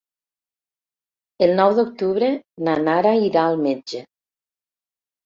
[1.47, 2.29] El nou d'octubre
[2.69, 4.03] na Nara irà al metge.